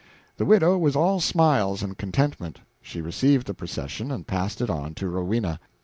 The 0.37 0.45
widow 0.45 0.79
was 0.79 0.95
all 0.95 1.19
smiles 1.19 1.83
and 1.83 1.95
contentment. 1.95 2.59
She 2.81 3.01
received 3.01 3.45
the 3.45 3.53
procession 3.53 4.09
and 4.09 4.25
passed 4.25 4.59
it 4.59 4.67
on 4.71 4.95
to 4.95 5.07
Rowena. 5.07 5.59